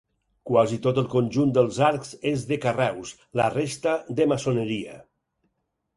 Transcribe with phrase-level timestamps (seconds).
[0.51, 5.01] Quasi tot el conjunt dels arcs és de carreus, la resta de maçoneria.